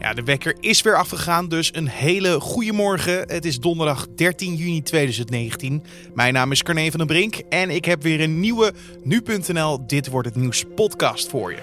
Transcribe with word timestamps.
Ja, 0.00 0.14
de 0.14 0.22
wekker 0.22 0.56
is 0.60 0.82
weer 0.82 0.96
afgegaan, 0.96 1.48
dus 1.48 1.74
een 1.74 1.88
hele 1.88 2.40
goede 2.40 2.72
morgen. 2.72 3.18
Het 3.28 3.44
is 3.44 3.58
donderdag 3.58 4.06
13 4.16 4.54
juni 4.54 4.82
2019. 4.82 5.84
Mijn 6.14 6.34
naam 6.34 6.52
is 6.52 6.62
Carne 6.62 6.90
van 6.90 6.98
den 6.98 7.06
Brink 7.08 7.34
en 7.48 7.70
ik 7.70 7.84
heb 7.84 8.02
weer 8.02 8.20
een 8.20 8.40
nieuwe 8.40 8.72
Nu.nl 9.02 9.86
Dit 9.86 10.08
Wordt 10.08 10.28
Het 10.28 10.36
Nieuws 10.36 10.64
podcast 10.74 11.28
voor 11.28 11.52
je. 11.52 11.58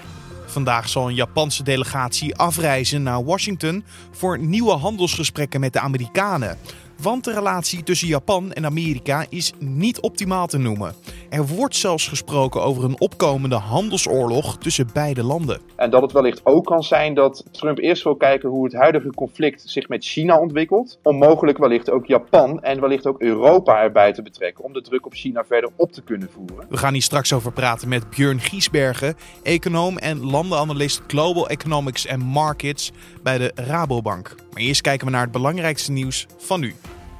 Vandaag 0.46 0.88
zal 0.88 1.08
een 1.08 1.14
Japanse 1.14 1.62
delegatie 1.62 2.36
afreizen 2.36 3.02
naar 3.02 3.24
Washington 3.24 3.84
voor 4.10 4.38
nieuwe 4.38 4.72
handelsgesprekken 4.72 5.60
met 5.60 5.72
de 5.72 5.80
Amerikanen. 5.80 6.58
Want 7.02 7.24
de 7.24 7.32
relatie 7.32 7.82
tussen 7.82 8.08
Japan 8.08 8.52
en 8.52 8.64
Amerika 8.64 9.26
is 9.28 9.52
niet 9.58 10.00
optimaal 10.00 10.46
te 10.46 10.58
noemen. 10.58 10.94
Er 11.30 11.46
wordt 11.46 11.76
zelfs 11.76 12.08
gesproken 12.08 12.62
over 12.62 12.84
een 12.84 13.00
opkomende 13.00 13.56
handelsoorlog 13.56 14.58
tussen 14.58 14.88
beide 14.92 15.24
landen. 15.24 15.60
En 15.76 15.90
dat 15.90 16.02
het 16.02 16.12
wellicht 16.12 16.40
ook 16.44 16.64
kan 16.64 16.82
zijn 16.82 17.14
dat 17.14 17.44
Trump 17.50 17.78
eerst 17.78 18.02
wil 18.02 18.16
kijken 18.16 18.48
hoe 18.48 18.64
het 18.64 18.72
huidige 18.72 19.10
conflict 19.10 19.62
zich 19.66 19.88
met 19.88 20.04
China 20.04 20.38
ontwikkelt. 20.38 20.98
Om 21.02 21.16
mogelijk 21.16 21.58
wellicht 21.58 21.90
ook 21.90 22.06
Japan 22.06 22.62
en 22.62 22.80
wellicht 22.80 23.06
ook 23.06 23.20
Europa 23.20 23.82
erbij 23.82 24.12
te 24.12 24.22
betrekken. 24.22 24.64
Om 24.64 24.72
de 24.72 24.82
druk 24.82 25.06
op 25.06 25.14
China 25.14 25.44
verder 25.44 25.70
op 25.76 25.92
te 25.92 26.02
kunnen 26.02 26.28
voeren. 26.30 26.66
We 26.68 26.76
gaan 26.76 26.92
hier 26.92 27.02
straks 27.02 27.32
over 27.32 27.52
praten 27.52 27.88
met 27.88 28.10
Björn 28.10 28.40
Giesbergen, 28.40 29.14
econoom 29.42 29.98
en 29.98 30.24
landenanalist 30.30 31.02
Global 31.06 31.48
Economics 31.48 32.08
and 32.08 32.22
Markets 32.22 32.92
bij 33.22 33.38
de 33.38 33.52
Rabobank. 33.54 34.34
Maar 34.52 34.62
eerst 34.62 34.80
kijken 34.80 35.06
we 35.06 35.12
naar 35.12 35.22
het 35.22 35.32
belangrijkste 35.32 35.92
nieuws 35.92 36.26
van 36.36 36.60
nu. 36.60 36.74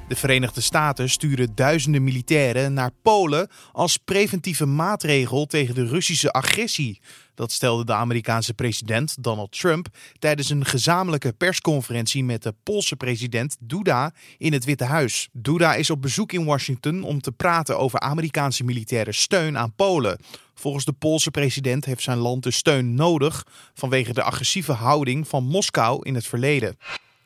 De 0.09 0.15
Verenigde 0.15 0.61
Staten 0.61 1.09
sturen 1.09 1.55
duizenden 1.55 2.03
militairen 2.03 2.73
naar 2.73 2.91
Polen 3.01 3.49
als 3.71 3.97
preventieve 3.97 4.65
maatregel 4.65 5.45
tegen 5.45 5.75
de 5.75 5.85
Russische 5.85 6.31
agressie. 6.31 7.01
Dat 7.35 7.51
stelde 7.51 7.85
de 7.85 7.93
Amerikaanse 7.93 8.53
president 8.53 9.23
Donald 9.23 9.59
Trump 9.59 9.87
tijdens 10.19 10.49
een 10.49 10.65
gezamenlijke 10.65 11.33
persconferentie 11.33 12.23
met 12.23 12.43
de 12.43 12.53
Poolse 12.63 12.95
president 12.95 13.57
Duda 13.59 14.13
in 14.37 14.53
het 14.53 14.65
Witte 14.65 14.83
Huis. 14.83 15.29
Duda 15.31 15.75
is 15.75 15.89
op 15.89 16.01
bezoek 16.01 16.31
in 16.31 16.45
Washington 16.45 17.03
om 17.03 17.21
te 17.21 17.31
praten 17.31 17.77
over 17.77 17.99
Amerikaanse 17.99 18.63
militaire 18.63 19.11
steun 19.11 19.57
aan 19.57 19.73
Polen. 19.75 20.19
Volgens 20.55 20.85
de 20.85 20.93
Poolse 20.93 21.31
president 21.31 21.85
heeft 21.85 22.03
zijn 22.03 22.17
land 22.17 22.43
de 22.43 22.51
steun 22.51 22.93
nodig 22.93 23.45
vanwege 23.73 24.13
de 24.13 24.23
agressieve 24.23 24.73
houding 24.73 25.27
van 25.27 25.43
Moskou 25.43 25.99
in 26.05 26.15
het 26.15 26.27
verleden. 26.27 26.77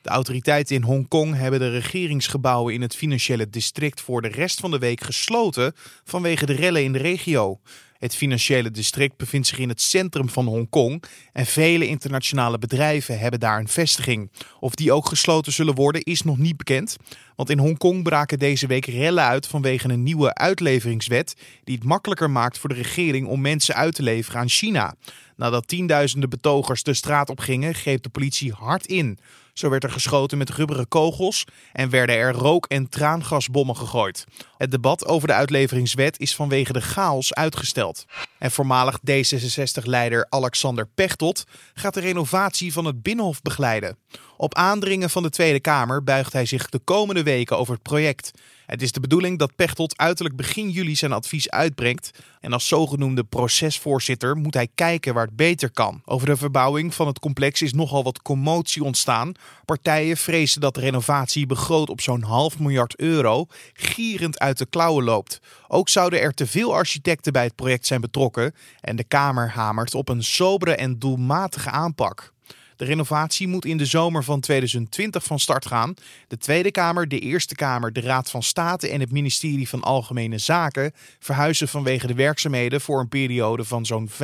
De 0.04 0.10
autoriteiten 0.10 0.76
in 0.76 0.82
Hongkong 0.82 1.36
hebben 1.36 1.60
de 1.60 1.70
regeringsgebouwen 1.70 2.74
in 2.74 2.82
het 2.82 2.96
financiële 2.96 3.50
district 3.50 4.00
voor 4.00 4.22
de 4.22 4.28
rest 4.28 4.60
van 4.60 4.70
de 4.70 4.78
week 4.78 5.00
gesloten 5.00 5.72
vanwege 6.04 6.46
de 6.46 6.52
rellen 6.52 6.82
in 6.82 6.92
de 6.92 6.98
regio. 6.98 7.60
Het 7.98 8.16
financiële 8.16 8.70
district 8.70 9.16
bevindt 9.16 9.46
zich 9.46 9.58
in 9.58 9.68
het 9.68 9.80
centrum 9.80 10.28
van 10.28 10.46
Hongkong 10.46 11.02
en 11.32 11.46
vele 11.46 11.86
internationale 11.86 12.58
bedrijven 12.58 13.18
hebben 13.18 13.40
daar 13.40 13.58
een 13.58 13.68
vestiging. 13.68 14.30
Of 14.60 14.74
die 14.74 14.92
ook 14.92 15.08
gesloten 15.08 15.52
zullen 15.52 15.74
worden 15.74 16.02
is 16.02 16.22
nog 16.22 16.38
niet 16.38 16.56
bekend, 16.56 16.96
want 17.36 17.50
in 17.50 17.58
Hongkong 17.58 18.02
braken 18.02 18.38
deze 18.38 18.66
week 18.66 18.86
rellen 18.86 19.24
uit 19.24 19.46
vanwege 19.46 19.88
een 19.88 20.02
nieuwe 20.02 20.34
uitleveringswet 20.34 21.34
die 21.64 21.74
het 21.74 21.84
makkelijker 21.84 22.30
maakt 22.30 22.58
voor 22.58 22.68
de 22.68 22.74
regering 22.74 23.26
om 23.26 23.40
mensen 23.40 23.74
uit 23.74 23.94
te 23.94 24.02
leveren 24.02 24.40
aan 24.40 24.48
China. 24.48 24.94
Nadat 25.36 25.68
tienduizenden 25.68 26.30
betogers 26.30 26.82
de 26.82 26.94
straat 26.94 27.30
op 27.30 27.40
gingen, 27.40 27.74
greep 27.74 28.02
de 28.02 28.08
politie 28.08 28.52
hard 28.52 28.86
in. 28.86 29.18
Zo 29.54 29.68
werd 29.68 29.84
er 29.84 29.90
geschoten 29.90 30.38
met 30.38 30.50
rubberen 30.50 30.88
kogels 30.88 31.44
en 31.72 31.90
werden 31.90 32.16
er 32.16 32.32
rook- 32.32 32.66
en 32.66 32.88
traangasbommen 32.88 33.76
gegooid. 33.76 34.24
Het 34.56 34.70
debat 34.70 35.06
over 35.06 35.28
de 35.28 35.34
uitleveringswet 35.34 36.18
is 36.18 36.34
vanwege 36.34 36.72
de 36.72 36.80
chaos 36.80 37.34
uitgesteld. 37.34 38.04
En 38.38 38.50
voormalig 38.50 38.98
D66-leider 39.10 40.26
Alexander 40.28 40.86
Pechtold 40.94 41.44
gaat 41.74 41.94
de 41.94 42.00
renovatie 42.00 42.72
van 42.72 42.84
het 42.84 43.02
Binnenhof 43.02 43.42
begeleiden. 43.42 43.96
Op 44.36 44.54
aandringen 44.54 45.10
van 45.10 45.22
de 45.22 45.30
Tweede 45.30 45.60
Kamer 45.60 46.04
buigt 46.04 46.32
hij 46.32 46.46
zich 46.46 46.68
de 46.68 46.78
komende 46.78 47.22
weken 47.22 47.58
over 47.58 47.74
het 47.74 47.82
project. 47.82 48.30
Het 48.66 48.82
is 48.82 48.92
de 48.92 49.00
bedoeling 49.00 49.38
dat 49.38 49.56
Pechtold 49.56 49.98
uiterlijk 49.98 50.36
begin 50.36 50.70
juli 50.70 50.96
zijn 50.96 51.12
advies 51.12 51.50
uitbrengt. 51.50 52.10
En 52.40 52.52
als 52.52 52.68
zogenoemde 52.68 53.24
procesvoorzitter 53.24 54.36
moet 54.36 54.54
hij 54.54 54.68
kijken 54.74 55.14
waar 55.14 55.26
het 55.26 55.36
beter 55.36 55.70
kan. 55.70 56.02
Over 56.04 56.26
de 56.26 56.36
verbouwing 56.36 56.94
van 56.94 57.06
het 57.06 57.18
complex 57.18 57.62
is 57.62 57.72
nogal 57.72 58.02
wat 58.02 58.22
commotie 58.22 58.84
ontstaan. 58.84 59.32
Partijen 59.64 60.16
vrezen 60.16 60.60
dat 60.60 60.74
de 60.74 60.80
renovatie 60.80 61.46
begroot 61.46 61.88
op 61.88 62.00
zo'n 62.00 62.22
half 62.22 62.58
miljard 62.58 62.96
euro 62.96 63.46
gierend 63.72 64.38
uit 64.38 64.58
de 64.58 64.66
klauwen 64.66 65.04
loopt. 65.04 65.40
Ook 65.68 65.88
zouden 65.88 66.20
er 66.20 66.34
te 66.34 66.46
veel 66.46 66.74
architecten 66.74 67.32
bij 67.32 67.44
het 67.44 67.54
project 67.54 67.86
zijn 67.86 68.00
betrokken. 68.00 68.54
En 68.80 68.96
de 68.96 69.04
Kamer 69.04 69.50
hamert 69.50 69.94
op 69.94 70.08
een 70.08 70.24
sobere 70.24 70.74
en 70.74 70.98
doelmatige 70.98 71.70
aanpak. 71.70 72.33
De 72.76 72.84
renovatie 72.84 73.48
moet 73.48 73.64
in 73.64 73.76
de 73.76 73.86
zomer 73.86 74.24
van 74.24 74.40
2020 74.40 75.24
van 75.24 75.38
start 75.38 75.66
gaan. 75.66 75.94
De 76.28 76.36
Tweede 76.36 76.70
Kamer, 76.70 77.08
de 77.08 77.18
Eerste 77.18 77.54
Kamer, 77.54 77.92
de 77.92 78.00
Raad 78.00 78.30
van 78.30 78.42
State 78.42 78.88
en 78.88 79.00
het 79.00 79.12
ministerie 79.12 79.68
van 79.68 79.82
Algemene 79.82 80.38
Zaken 80.38 80.92
verhuizen 81.18 81.68
vanwege 81.68 82.06
de 82.06 82.14
werkzaamheden 82.14 82.80
voor 82.80 83.00
een 83.00 83.08
periode 83.08 83.64
van 83.64 83.86
zo'n 83.86 84.10
5,5 84.10 84.16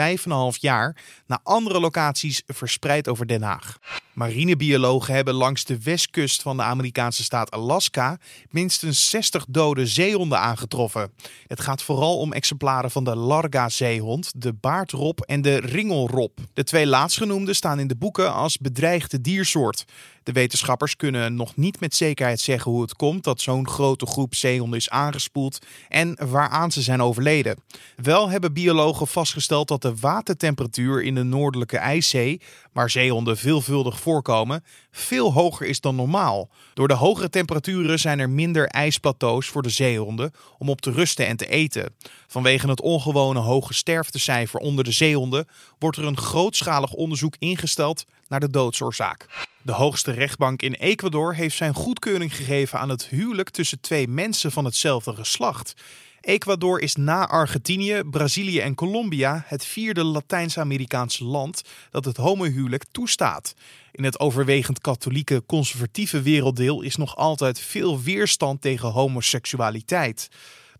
jaar 0.60 0.96
naar 1.26 1.40
andere 1.42 1.80
locaties 1.80 2.42
verspreid 2.46 3.08
over 3.08 3.26
Den 3.26 3.42
Haag. 3.42 3.78
Marinebiologen 4.20 5.14
hebben 5.14 5.34
langs 5.34 5.64
de 5.64 5.82
westkust 5.82 6.42
van 6.42 6.56
de 6.56 6.62
Amerikaanse 6.62 7.22
staat 7.22 7.50
Alaska 7.50 8.18
minstens 8.50 9.10
60 9.10 9.44
dode 9.48 9.86
zeehonden 9.86 10.38
aangetroffen. 10.38 11.12
Het 11.46 11.60
gaat 11.60 11.82
vooral 11.82 12.18
om 12.18 12.32
exemplaren 12.32 12.90
van 12.90 13.04
de 13.04 13.16
Larga-zeehond, 13.16 14.32
de 14.36 14.52
baardrop 14.52 15.20
en 15.20 15.42
de 15.42 15.56
ringelrop. 15.56 16.38
De 16.52 16.64
twee 16.64 16.86
laatstgenoemde 16.86 17.54
staan 17.54 17.78
in 17.78 17.86
de 17.86 17.96
boeken 17.96 18.32
als 18.32 18.58
bedreigde 18.58 19.20
diersoort. 19.20 19.84
De 20.22 20.32
wetenschappers 20.32 20.96
kunnen 20.96 21.34
nog 21.34 21.56
niet 21.56 21.80
met 21.80 21.94
zekerheid 21.94 22.40
zeggen 22.40 22.70
hoe 22.70 22.82
het 22.82 22.96
komt 22.96 23.24
dat 23.24 23.40
zo'n 23.40 23.68
grote 23.68 24.06
groep 24.06 24.34
zeehonden 24.34 24.78
is 24.78 24.90
aangespoeld 24.90 25.66
en 25.88 26.18
waaraan 26.30 26.70
ze 26.70 26.82
zijn 26.82 27.02
overleden. 27.02 27.56
Wel 27.96 28.28
hebben 28.30 28.52
biologen 28.52 29.06
vastgesteld 29.06 29.68
dat 29.68 29.82
de 29.82 29.96
watertemperatuur 29.96 31.02
in 31.02 31.14
de 31.14 31.22
noordelijke 31.22 31.76
IJszee, 31.76 32.40
waar 32.72 32.90
zeehonden 32.90 33.36
veelvuldig 33.36 34.00
voorkomen, 34.00 34.64
veel 34.90 35.32
hoger 35.32 35.66
is 35.66 35.80
dan 35.80 35.96
normaal. 35.96 36.48
Door 36.74 36.88
de 36.88 36.94
hogere 36.94 37.30
temperaturen 37.30 37.98
zijn 37.98 38.18
er 38.18 38.30
minder 38.30 38.66
ijsplateaus 38.66 39.46
voor 39.46 39.62
de 39.62 39.70
zeehonden 39.70 40.32
om 40.58 40.68
op 40.68 40.80
te 40.80 40.90
rusten 40.90 41.26
en 41.26 41.36
te 41.36 41.48
eten. 41.48 41.94
Vanwege 42.26 42.68
het 42.68 42.80
ongewone 42.80 43.38
hoge 43.38 43.74
sterftecijfer 43.74 44.60
onder 44.60 44.84
de 44.84 44.92
zeehonden 44.92 45.48
wordt 45.78 45.96
er 45.96 46.04
een 46.04 46.18
grootschalig 46.18 46.92
onderzoek 46.92 47.34
ingesteld 47.38 48.04
naar 48.28 48.40
de 48.40 48.50
doodsoorzaak. 48.50 49.26
De 49.62 49.72
hoogste 49.72 50.10
rechtbank 50.10 50.62
in 50.62 50.72
Ecuador 50.72 51.34
heeft 51.34 51.56
zijn 51.56 51.74
goedkeuring 51.74 52.36
gegeven 52.36 52.78
aan 52.78 52.88
het 52.88 53.06
huwelijk 53.06 53.50
tussen 53.50 53.80
twee 53.80 54.08
mensen 54.08 54.52
van 54.52 54.64
hetzelfde 54.64 55.14
geslacht. 55.14 55.74
Ecuador 56.20 56.80
is 56.80 56.94
na 56.94 57.28
Argentinië, 57.28 58.02
Brazilië 58.10 58.60
en 58.60 58.74
Colombia 58.74 59.44
het 59.46 59.64
vierde 59.64 60.04
Latijns-Amerikaanse 60.04 61.24
land 61.24 61.62
dat 61.90 62.04
het 62.04 62.16
homohuwelijk 62.16 62.84
toestaat. 62.90 63.54
In 63.92 64.04
het 64.04 64.20
overwegend 64.20 64.80
katholieke 64.80 65.42
conservatieve 65.46 66.22
werelddeel 66.22 66.82
is 66.82 66.96
nog 66.96 67.16
altijd 67.16 67.60
veel 67.60 68.00
weerstand 68.00 68.60
tegen 68.60 68.88
homoseksualiteit. 68.88 70.28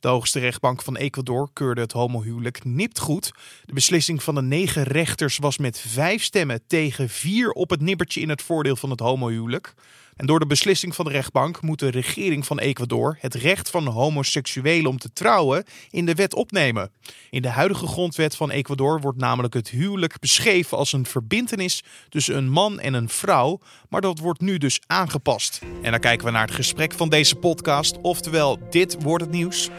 De 0.01 0.09
hoogste 0.09 0.39
rechtbank 0.39 0.83
van 0.83 0.97
Ecuador 0.97 1.49
keurde 1.53 1.81
het 1.81 1.93
homohuwelijk 1.93 2.65
nipt 2.65 2.99
goed. 2.99 3.33
De 3.65 3.73
beslissing 3.73 4.23
van 4.23 4.35
de 4.35 4.43
negen 4.43 4.83
rechters 4.83 5.39
was 5.39 5.59
met 5.59 5.79
vijf 5.79 6.23
stemmen 6.23 6.61
tegen 6.67 7.09
vier 7.09 7.51
op 7.51 7.71
het 7.71 7.81
nippertje 7.81 8.21
in 8.21 8.29
het 8.29 8.43
voordeel 8.43 8.77
van 8.77 8.91
het 8.91 9.01
homohuwelijk. 9.01 9.75
En 10.21 10.27
door 10.27 10.39
de 10.39 10.47
beslissing 10.47 10.95
van 10.95 11.05
de 11.05 11.11
rechtbank 11.11 11.63
moet 11.63 11.79
de 11.79 11.91
regering 11.91 12.47
van 12.47 12.59
Ecuador 12.59 13.17
het 13.21 13.35
recht 13.35 13.71
van 13.71 13.87
homoseksuelen 13.87 14.91
om 14.91 14.99
te 14.99 15.13
trouwen 15.13 15.65
in 15.91 16.07
de 16.07 16.15
wet 16.15 16.35
opnemen. 16.35 16.91
In 17.31 17.43
de 17.43 17.49
huidige 17.49 17.87
grondwet 17.87 18.37
van 18.37 18.51
Ecuador 18.51 19.01
wordt 19.01 19.19
namelijk 19.19 19.55
het 19.55 19.69
huwelijk 19.69 20.19
beschreven 20.19 20.77
als 20.77 20.93
een 20.93 21.07
verbintenis 21.07 21.83
tussen 22.09 22.37
een 22.37 22.51
man 22.51 22.81
en 22.81 22.95
een 22.95 23.09
vrouw, 23.09 23.61
maar 23.89 24.01
dat 24.01 24.19
wordt 24.19 24.41
nu 24.41 24.59
dus 24.59 24.81
aangepast. 24.87 25.61
En 25.83 25.91
dan 25.91 26.01
kijken 26.01 26.27
we 26.27 26.33
naar 26.33 26.47
het 26.47 26.55
gesprek 26.55 26.93
van 26.93 27.09
deze 27.09 27.37
podcast, 27.37 28.01
oftewel 28.01 28.59
dit 28.71 29.03
wordt 29.03 29.25
het 29.25 29.33
nieuws. 29.33 29.71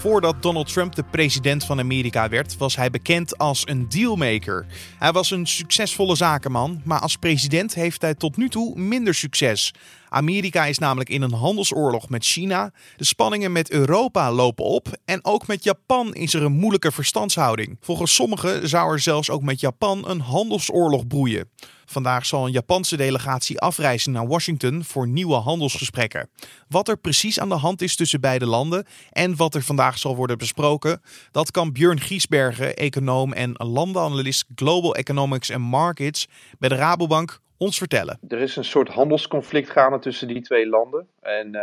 Voordat 0.00 0.42
Donald 0.42 0.72
Trump 0.72 0.94
de 0.94 1.02
president 1.10 1.64
van 1.64 1.78
Amerika 1.78 2.28
werd, 2.28 2.56
was 2.56 2.76
hij 2.76 2.90
bekend 2.90 3.38
als 3.38 3.62
een 3.64 3.88
dealmaker. 3.88 4.66
Hij 4.98 5.12
was 5.12 5.30
een 5.30 5.46
succesvolle 5.46 6.14
zakenman, 6.14 6.80
maar 6.84 7.00
als 7.00 7.16
president 7.16 7.74
heeft 7.74 8.00
hij 8.00 8.14
tot 8.14 8.36
nu 8.36 8.48
toe 8.48 8.78
minder 8.78 9.14
succes. 9.14 9.72
Amerika 10.10 10.64
is 10.64 10.78
namelijk 10.78 11.08
in 11.08 11.22
een 11.22 11.32
handelsoorlog 11.32 12.08
met 12.08 12.24
China. 12.24 12.72
De 12.96 13.04
spanningen 13.04 13.52
met 13.52 13.70
Europa 13.70 14.32
lopen 14.32 14.64
op. 14.64 14.88
En 15.04 15.24
ook 15.24 15.46
met 15.46 15.64
Japan 15.64 16.14
is 16.14 16.34
er 16.34 16.42
een 16.42 16.52
moeilijke 16.52 16.92
verstandshouding. 16.92 17.76
Volgens 17.80 18.14
sommigen 18.14 18.68
zou 18.68 18.92
er 18.92 19.00
zelfs 19.00 19.30
ook 19.30 19.42
met 19.42 19.60
Japan 19.60 20.08
een 20.08 20.20
handelsoorlog 20.20 21.06
broeien. 21.06 21.50
Vandaag 21.84 22.26
zal 22.26 22.46
een 22.46 22.52
Japanse 22.52 22.96
delegatie 22.96 23.58
afreizen 23.58 24.12
naar 24.12 24.26
Washington 24.26 24.84
voor 24.84 25.08
nieuwe 25.08 25.34
handelsgesprekken. 25.34 26.30
Wat 26.68 26.88
er 26.88 26.96
precies 26.96 27.40
aan 27.40 27.48
de 27.48 27.54
hand 27.54 27.82
is 27.82 27.96
tussen 27.96 28.20
beide 28.20 28.46
landen 28.46 28.86
en 29.10 29.36
wat 29.36 29.54
er 29.54 29.62
vandaag 29.62 29.98
zal 29.98 30.16
worden 30.16 30.38
besproken, 30.38 31.02
dat 31.30 31.50
kan 31.50 31.72
Björn 31.72 32.00
Giesbergen, 32.00 32.76
econoom 32.76 33.32
en 33.32 33.52
landenanalist 33.56 34.44
Global 34.54 34.94
Economics 34.94 35.52
and 35.52 35.64
Markets 35.64 36.28
bij 36.58 36.68
de 36.68 36.74
Rabobank 36.74 37.40
ons 37.60 37.78
vertellen. 37.78 38.18
Er 38.28 38.40
is 38.40 38.56
een 38.56 38.64
soort 38.64 38.88
handelsconflict 38.88 39.70
gaande 39.70 39.98
tussen 39.98 40.28
die 40.28 40.40
twee 40.40 40.66
landen. 40.66 41.08
En 41.20 41.54
uh, 41.54 41.62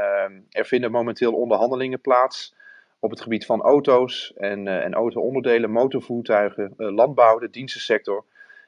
er 0.50 0.66
vinden 0.66 0.92
momenteel 0.92 1.34
onderhandelingen 1.34 2.02
plaats 2.02 2.56
op 3.00 3.10
het 3.10 3.22
gebied 3.22 3.46
van 3.46 3.62
auto's 3.62 4.34
en, 4.36 4.66
uh, 4.66 4.84
en 4.84 4.94
auto-onderdelen, 4.94 5.72
motorvoertuigen, 5.72 6.74
uh, 6.78 6.96
landbouw, 6.96 7.40
de 7.40 7.50
dienstensector. 7.50 8.24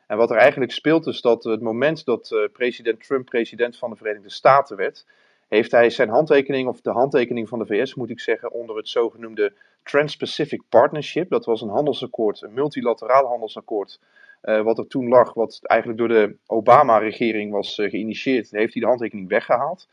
En 0.08 0.18
wat 0.18 0.30
er 0.32 0.38
eigenlijk 0.38 0.72
speelt 0.72 1.08
is 1.08 1.22
dat 1.22 1.44
het 1.44 1.62
moment 1.62 2.06
dat 2.06 2.50
president 2.54 3.04
Trump 3.04 3.26
president 3.26 3.78
van 3.78 3.90
de 3.90 3.96
Verenigde 3.96 4.30
Staten 4.30 4.78
werd, 4.78 5.06
heeft 5.48 5.72
hij 5.72 5.90
zijn 5.90 6.10
handtekening, 6.10 6.68
of 6.68 6.82
de 6.82 6.92
handtekening 6.92 7.50
van 7.50 7.60
de 7.60 7.66
VS 7.66 7.96
moet 7.96 8.10
ik 8.10 8.20
zeggen, 8.20 8.52
onder 8.52 8.76
het 8.76 8.88
zogenoemde 8.88 9.54
Trans-Pacific 9.84 10.62
Partnership. 10.70 11.30
Dat 11.30 11.46
was 11.46 11.62
een 11.62 11.70
handelsakkoord, 11.70 12.42
een 12.42 12.54
multilateraal 12.54 13.28
handelsakkoord, 13.28 14.00
uh, 14.44 14.62
wat 14.62 14.78
er 14.78 14.88
toen 14.88 15.08
lag, 15.08 15.34
wat 15.34 15.60
eigenlijk 15.62 16.00
door 16.00 16.08
de 16.08 16.36
Obama-regering 16.46 17.52
was 17.52 17.78
uh, 17.78 17.90
geïnitieerd, 17.90 18.52
heeft 18.52 18.74
hij 18.74 18.82
de 18.82 18.88
handtekening 18.88 19.30
weggehaald. 19.30 19.88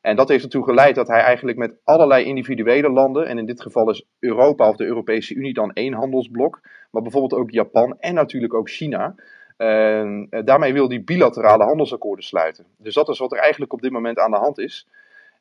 En 0.00 0.16
dat 0.16 0.28
heeft 0.28 0.44
ertoe 0.44 0.64
geleid 0.64 0.94
dat 0.94 1.08
hij 1.08 1.20
eigenlijk 1.20 1.58
met 1.58 1.74
allerlei 1.84 2.24
individuele 2.24 2.90
landen, 2.90 3.26
en 3.26 3.38
in 3.38 3.46
dit 3.46 3.62
geval 3.62 3.90
is 3.90 4.04
Europa 4.18 4.68
of 4.68 4.76
de 4.76 4.84
Europese 4.84 5.34
Unie 5.34 5.54
dan 5.54 5.72
één 5.72 5.92
handelsblok, 5.92 6.60
maar 6.90 7.02
bijvoorbeeld 7.02 7.40
ook 7.40 7.50
Japan 7.50 7.96
en 7.98 8.14
natuurlijk 8.14 8.54
ook 8.54 8.68
China, 8.68 9.14
uh, 9.58 10.26
daarmee 10.44 10.72
wil 10.72 10.88
hij 10.88 11.04
bilaterale 11.04 11.64
handelsakkoorden 11.64 12.24
sluiten. 12.24 12.64
Dus 12.78 12.94
dat 12.94 13.08
is 13.08 13.18
wat 13.18 13.32
er 13.32 13.38
eigenlijk 13.38 13.72
op 13.72 13.80
dit 13.80 13.92
moment 13.92 14.18
aan 14.18 14.30
de 14.30 14.36
hand 14.36 14.58
is. 14.58 14.88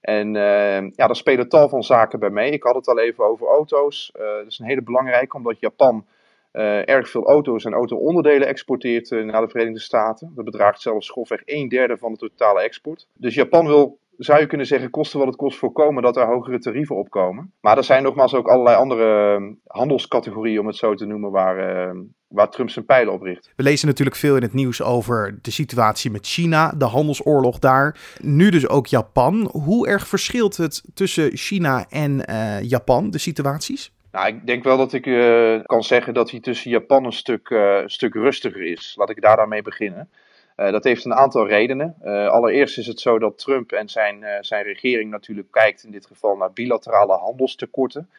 En 0.01 0.35
uh, 0.35 0.81
ja, 0.81 1.07
daar 1.07 1.15
spelen 1.15 1.49
tal 1.49 1.69
van 1.69 1.83
zaken 1.83 2.19
bij 2.19 2.29
mee. 2.29 2.51
Ik 2.51 2.63
had 2.63 2.75
het 2.75 2.87
al 2.87 2.99
even 2.99 3.25
over 3.25 3.47
auto's. 3.47 4.11
Dat 4.13 4.47
is 4.47 4.59
een 4.59 4.65
hele 4.65 4.81
belangrijke, 4.81 5.35
omdat 5.35 5.59
Japan 5.59 6.05
uh, 6.53 6.89
erg 6.89 7.09
veel 7.09 7.25
auto's 7.25 7.65
en 7.65 7.73
auto-onderdelen 7.73 8.47
exporteert 8.47 9.09
naar 9.09 9.41
de 9.41 9.49
Verenigde 9.49 9.79
Staten. 9.79 10.31
Dat 10.35 10.45
bedraagt 10.45 10.81
zelfs 10.81 11.09
grofweg 11.09 11.41
een 11.45 11.67
derde 11.67 11.97
van 11.97 12.11
de 12.11 12.17
totale 12.17 12.61
export. 12.61 13.07
Dus 13.13 13.35
Japan 13.35 13.65
wil 13.65 13.99
zou 14.19 14.39
je 14.39 14.45
kunnen 14.45 14.67
zeggen, 14.67 14.89
kosten 14.89 15.19
wat 15.19 15.27
het 15.27 15.37
kost 15.37 15.57
voorkomen 15.57 16.03
dat 16.03 16.17
er 16.17 16.25
hogere 16.25 16.59
tarieven 16.59 16.95
opkomen. 16.95 17.53
Maar 17.61 17.77
er 17.77 17.83
zijn 17.83 18.03
nogmaals 18.03 18.33
ook 18.33 18.47
allerlei 18.47 18.77
andere 18.77 19.39
handelscategorieën, 19.67 20.59
om 20.59 20.67
het 20.67 20.75
zo 20.75 20.93
te 20.93 21.05
noemen, 21.05 21.31
waar, 21.31 21.89
uh, 21.89 22.01
waar 22.27 22.49
Trump 22.49 22.69
zijn 22.69 22.85
pijlen 22.85 23.13
op 23.13 23.21
richt. 23.21 23.51
We 23.55 23.63
lezen 23.63 23.87
natuurlijk 23.87 24.17
veel 24.17 24.35
in 24.35 24.41
het 24.41 24.53
nieuws 24.53 24.81
over 24.81 25.39
de 25.41 25.51
situatie 25.51 26.11
met 26.11 26.27
China, 26.27 26.73
de 26.77 26.85
handelsoorlog 26.85 27.59
daar. 27.59 27.97
Nu 28.21 28.49
dus 28.49 28.67
ook 28.67 28.87
Japan. 28.87 29.49
Hoe 29.51 29.87
erg 29.87 30.07
verschilt 30.07 30.57
het 30.57 30.83
tussen 30.93 31.37
China 31.37 31.85
en 31.89 32.23
uh, 32.29 32.61
Japan, 32.61 33.09
de 33.09 33.17
situaties? 33.17 33.91
Nou, 34.11 34.27
ik 34.27 34.45
denk 34.45 34.63
wel 34.63 34.77
dat 34.77 34.93
ik 34.93 35.05
uh, 35.05 35.59
kan 35.63 35.83
zeggen 35.83 36.13
dat 36.13 36.31
hij 36.31 36.39
tussen 36.39 36.71
Japan 36.71 37.05
een 37.05 37.11
stuk, 37.11 37.49
een 37.49 37.89
stuk 37.89 38.13
rustiger 38.13 38.61
is. 38.61 38.93
Laat 38.97 39.09
ik 39.09 39.21
daar 39.21 39.35
dan 39.35 39.49
mee 39.49 39.61
beginnen. 39.61 40.09
Uh, 40.57 40.71
dat 40.71 40.83
heeft 40.83 41.05
een 41.05 41.13
aantal 41.13 41.47
redenen. 41.47 41.95
Allereerst 42.31 42.77
is 42.77 42.87
het 42.87 42.99
zo 42.99 43.19
dat 43.19 43.37
Trump 43.37 43.71
en 43.71 43.89
zijn, 43.89 44.25
zijn 44.41 44.63
regering 44.63 45.11
natuurlijk 45.11 45.51
kijkt 45.51 45.83
in 45.83 45.91
dit 45.91 46.05
geval 46.05 46.35
naar 46.35 46.53
bilaterale 46.53 47.17
handelstekorten 47.17 48.09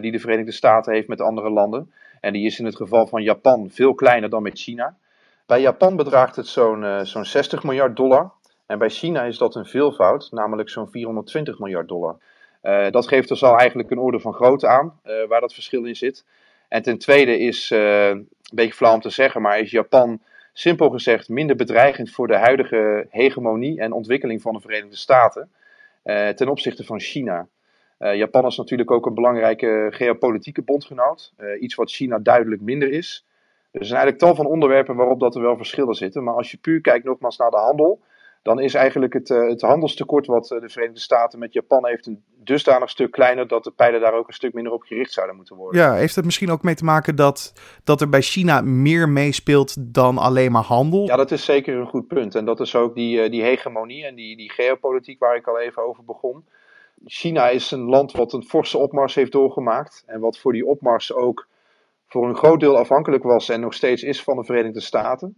die 0.00 0.12
de 0.12 0.18
Verenigde 0.18 0.52
Staten 0.52 0.92
heeft 0.92 1.08
met 1.08 1.20
andere 1.20 1.50
landen. 1.50 1.92
En 2.20 2.32
die 2.32 2.46
is 2.46 2.58
in 2.58 2.64
het 2.64 2.76
geval 2.76 3.06
van 3.06 3.22
Japan 3.22 3.70
veel 3.70 3.94
kleiner 3.94 4.30
dan 4.30 4.42
met 4.42 4.58
China. 4.58 4.96
Bij 5.46 5.60
Japan 5.60 5.96
bedraagt 5.96 6.36
het 6.36 6.46
zo'n 6.46 7.06
zo'n 7.06 7.24
60 7.24 7.62
miljard 7.62 7.96
dollar. 7.96 8.32
En 8.66 8.78
bij 8.78 8.90
China 8.90 9.22
is 9.22 9.38
dat 9.38 9.54
een 9.54 9.66
veelvoud, 9.66 10.28
namelijk 10.30 10.68
zo'n 10.68 10.90
420 10.90 11.58
miljard 11.58 11.88
dollar. 11.88 12.16
Dat 12.90 13.08
geeft 13.08 13.28
dus 13.28 13.44
al 13.44 13.58
eigenlijk 13.58 13.90
een 13.90 13.98
orde 13.98 14.20
van 14.20 14.34
grootte 14.34 14.66
aan 14.66 15.00
waar 15.28 15.40
dat 15.40 15.54
verschil 15.54 15.84
in 15.84 15.96
zit. 15.96 16.24
En 16.68 16.82
ten 16.82 16.98
tweede 16.98 17.38
is, 17.38 17.70
een 17.70 18.28
beetje 18.54 18.74
flauw 18.74 18.94
om 18.94 19.00
te 19.00 19.10
zeggen, 19.10 19.42
maar 19.42 19.58
is 19.58 19.70
Japan 19.70 20.20
simpel 20.52 20.90
gezegd 20.90 21.28
minder 21.28 21.56
bedreigend 21.56 22.10
voor 22.10 22.26
de 22.26 22.36
huidige 22.36 23.06
hegemonie 23.10 23.80
en 23.80 23.92
ontwikkeling 23.92 24.42
van 24.42 24.52
de 24.52 24.60
Verenigde 24.60 24.96
Staten 24.96 25.50
ten 26.34 26.48
opzichte 26.48 26.84
van 26.84 27.00
China. 27.00 27.48
Japan 27.98 28.46
is 28.46 28.56
natuurlijk 28.56 28.90
ook 28.90 29.06
een 29.06 29.14
belangrijke 29.14 29.88
geopolitieke 29.90 30.62
bondgenoot, 30.62 31.32
iets 31.60 31.74
wat 31.74 31.90
China 31.90 32.18
duidelijk 32.18 32.60
minder 32.60 32.90
is. 32.90 33.26
er 33.72 33.84
zijn 33.84 33.98
eigenlijk 34.00 34.18
tal 34.18 34.34
van 34.34 34.52
onderwerpen 34.52 34.96
waarop 34.96 35.20
dat 35.20 35.34
er 35.34 35.42
wel 35.42 35.56
verschillen 35.56 35.94
zitten. 35.94 36.24
Maar 36.24 36.34
als 36.34 36.50
je 36.50 36.56
puur 36.56 36.80
kijkt 36.80 37.04
nogmaals 37.04 37.36
naar 37.36 37.50
de 37.50 37.56
handel, 37.56 38.00
dan 38.42 38.60
is 38.60 38.74
eigenlijk 38.74 39.12
het, 39.12 39.30
uh, 39.30 39.48
het 39.48 39.60
handelstekort 39.60 40.26
wat 40.26 40.46
de 40.48 40.68
Verenigde 40.68 41.00
Staten 41.00 41.38
met 41.38 41.52
Japan 41.52 41.86
heeft 41.86 42.06
een 42.06 42.22
dusdanig 42.36 42.90
stuk 42.90 43.10
kleiner 43.10 43.48
dat 43.48 43.64
de 43.64 43.70
pijlen 43.70 44.00
daar 44.00 44.14
ook 44.14 44.28
een 44.28 44.34
stuk 44.34 44.52
minder 44.52 44.72
op 44.72 44.82
gericht 44.82 45.12
zouden 45.12 45.36
moeten 45.36 45.56
worden. 45.56 45.80
Ja, 45.80 45.94
heeft 45.94 46.14
het 46.16 46.24
misschien 46.24 46.50
ook 46.50 46.62
mee 46.62 46.74
te 46.74 46.84
maken 46.84 47.16
dat, 47.16 47.52
dat 47.84 48.00
er 48.00 48.08
bij 48.08 48.22
China 48.22 48.60
meer 48.60 49.08
meespeelt 49.08 49.94
dan 49.94 50.18
alleen 50.18 50.52
maar 50.52 50.62
handel? 50.62 51.06
Ja, 51.06 51.16
dat 51.16 51.30
is 51.30 51.44
zeker 51.44 51.76
een 51.76 51.86
goed 51.86 52.06
punt. 52.06 52.34
En 52.34 52.44
dat 52.44 52.60
is 52.60 52.74
ook 52.74 52.94
die, 52.94 53.30
die 53.30 53.42
hegemonie 53.42 54.06
en 54.06 54.14
die, 54.14 54.36
die 54.36 54.50
geopolitiek 54.50 55.18
waar 55.18 55.36
ik 55.36 55.46
al 55.46 55.60
even 55.60 55.88
over 55.88 56.04
begon. 56.04 56.44
China 57.06 57.48
is 57.48 57.70
een 57.70 57.84
land 57.84 58.12
wat 58.12 58.32
een 58.32 58.44
forse 58.44 58.78
opmars 58.78 59.14
heeft 59.14 59.32
doorgemaakt 59.32 60.02
en 60.06 60.20
wat 60.20 60.38
voor 60.38 60.52
die 60.52 60.66
opmars 60.66 61.12
ook 61.12 61.46
voor 62.06 62.28
een 62.28 62.36
groot 62.36 62.60
deel 62.60 62.78
afhankelijk 62.78 63.22
was 63.22 63.48
en 63.48 63.60
nog 63.60 63.74
steeds 63.74 64.02
is 64.02 64.22
van 64.22 64.36
de 64.36 64.44
Verenigde 64.44 64.80
Staten. 64.80 65.36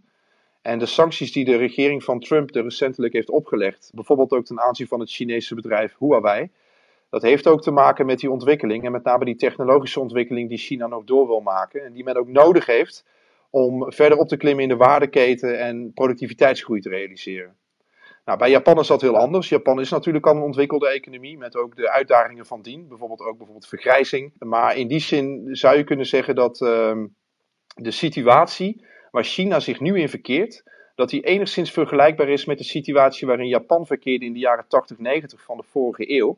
En 0.65 0.79
de 0.79 0.85
sancties 0.85 1.31
die 1.31 1.45
de 1.45 1.55
regering 1.55 2.03
van 2.03 2.19
Trump 2.19 2.55
er 2.55 2.63
recentelijk 2.63 3.13
heeft 3.13 3.29
opgelegd, 3.29 3.91
bijvoorbeeld 3.93 4.31
ook 4.31 4.45
ten 4.45 4.61
aanzien 4.61 4.87
van 4.87 4.99
het 4.99 5.11
Chinese 5.11 5.55
bedrijf 5.55 5.95
Huawei, 5.99 6.49
dat 7.09 7.21
heeft 7.21 7.47
ook 7.47 7.61
te 7.61 7.71
maken 7.71 8.05
met 8.05 8.19
die 8.19 8.31
ontwikkeling 8.31 8.85
en 8.85 8.91
met 8.91 9.03
name 9.03 9.25
die 9.25 9.35
technologische 9.35 9.99
ontwikkeling 9.99 10.49
die 10.49 10.57
China 10.57 10.87
nog 10.87 11.03
door 11.03 11.27
wil 11.27 11.39
maken 11.39 11.85
en 11.85 11.93
die 11.93 12.03
men 12.03 12.15
ook 12.15 12.27
nodig 12.27 12.65
heeft 12.65 13.05
om 13.49 13.91
verder 13.91 14.17
op 14.17 14.27
te 14.27 14.37
klimmen 14.37 14.63
in 14.63 14.69
de 14.69 14.75
waardeketen 14.75 15.59
en 15.59 15.91
productiviteitsgroei 15.93 16.81
te 16.81 16.89
realiseren. 16.89 17.55
Nou, 18.25 18.37
bij 18.37 18.49
Japan 18.49 18.79
is 18.79 18.87
dat 18.87 19.01
heel 19.01 19.17
anders. 19.17 19.49
Japan 19.49 19.79
is 19.79 19.89
natuurlijk 19.89 20.25
al 20.27 20.35
een 20.35 20.41
ontwikkelde 20.41 20.89
economie 20.89 21.37
met 21.37 21.55
ook 21.55 21.75
de 21.75 21.91
uitdagingen 21.91 22.45
van 22.45 22.61
dien, 22.61 22.87
bijvoorbeeld 22.87 23.21
ook 23.21 23.37
bijvoorbeeld 23.37 23.67
vergrijzing. 23.67 24.33
Maar 24.39 24.77
in 24.77 24.87
die 24.87 24.99
zin 24.99 25.47
zou 25.51 25.77
je 25.77 25.83
kunnen 25.83 26.05
zeggen 26.05 26.35
dat 26.35 26.61
uh, 26.61 27.03
de 27.75 27.91
situatie 27.91 28.83
waar 29.15 29.23
China 29.23 29.59
zich 29.59 29.79
nu 29.79 29.99
in 29.99 30.09
verkeert, 30.09 30.63
dat 30.95 31.09
die 31.09 31.25
enigszins 31.25 31.71
vergelijkbaar 31.71 32.29
is 32.29 32.45
met 32.45 32.57
de 32.57 32.63
situatie 32.63 33.27
waarin 33.27 33.47
Japan 33.47 33.85
verkeerde 33.85 34.25
in 34.25 34.33
de 34.33 34.39
jaren 34.39 34.65
80, 34.67 34.97
90 34.97 35.43
van 35.43 35.57
de 35.57 35.63
vorige 35.63 36.11
eeuw. 36.11 36.37